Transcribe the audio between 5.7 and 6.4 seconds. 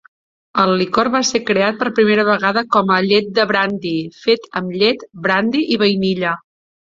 i vainilla.